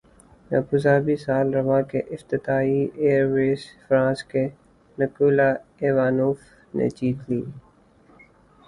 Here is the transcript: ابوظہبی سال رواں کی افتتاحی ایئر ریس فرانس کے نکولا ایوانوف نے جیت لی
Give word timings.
ابوظہبی 0.57 1.15
سال 1.25 1.45
رواں 1.57 1.81
کی 1.89 1.99
افتتاحی 2.15 2.81
ایئر 3.01 3.23
ریس 3.35 3.63
فرانس 3.85 4.19
کے 4.31 4.43
نکولا 4.97 5.49
ایوانوف 5.83 6.39
نے 6.75 6.87
جیت 6.97 7.19
لی 7.29 7.41